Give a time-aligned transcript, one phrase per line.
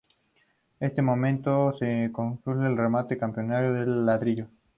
[0.79, 4.47] En este momento se concluye el remate del campanario en ladrillo.